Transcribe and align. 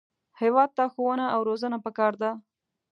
هېواد 0.41 0.69
ته 0.77 0.83
ښوونه 0.93 1.25
او 1.33 1.39
روزنه 1.49 1.77
پکار 1.85 2.13
ده 2.21 2.31